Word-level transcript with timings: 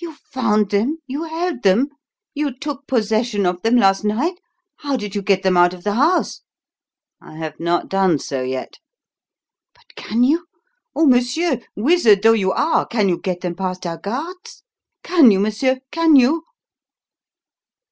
"You 0.00 0.14
found 0.14 0.70
them? 0.72 0.96
You 1.06 1.22
held 1.22 1.62
them? 1.62 1.90
You 2.34 2.50
took 2.52 2.88
possession 2.88 3.46
of 3.46 3.62
them 3.62 3.76
last 3.76 4.02
night? 4.02 4.40
How 4.78 4.96
did 4.96 5.14
you 5.14 5.22
get 5.22 5.44
them 5.44 5.56
out 5.56 5.72
of 5.72 5.84
the 5.84 5.94
house?" 5.94 6.40
"I 7.20 7.36
have 7.36 7.60
not 7.60 7.88
done 7.88 8.18
so 8.18 8.42
yet." 8.42 8.80
"But 9.72 9.86
can 9.94 10.24
you? 10.24 10.46
Oh, 10.96 11.06
monsieur, 11.06 11.60
wizard 11.76 12.22
though 12.24 12.32
you 12.32 12.50
are, 12.50 12.84
can 12.84 13.08
you 13.08 13.20
get 13.20 13.42
them 13.42 13.54
past 13.54 13.84
her 13.84 13.96
guards? 13.96 14.64
Can 15.04 15.30
you, 15.30 15.38
monsieur 15.38 15.78
can 15.92 16.16
you?" 16.16 16.42